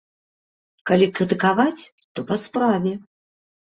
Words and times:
Калі 0.93 1.11
крытыкаваць, 1.19 1.83
то 2.17 2.29
па 2.33 2.43
справе. 2.49 3.01